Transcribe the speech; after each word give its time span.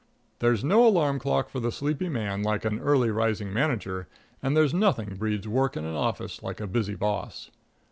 There's 0.39 0.63
no 0.63 0.83
alarm 0.87 1.19
clock 1.19 1.47
for 1.47 1.59
the 1.59 1.71
sleepy 1.71 2.09
man 2.09 2.41
like 2.41 2.65
an 2.65 2.79
early 2.79 3.11
rising 3.11 3.53
manager; 3.53 4.07
and 4.41 4.57
there's 4.57 4.73
nothing 4.73 5.13
breeds 5.15 5.47
work 5.47 5.77
in 5.77 5.85
an 5.85 5.93
office 5.95 6.41
like 6.41 6.59
a 6.59 6.65
busy 6.65 6.95
boss. 6.95 7.51